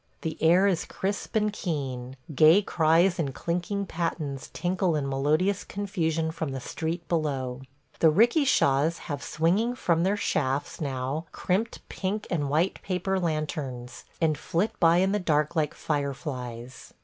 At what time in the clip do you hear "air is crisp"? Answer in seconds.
0.41-1.35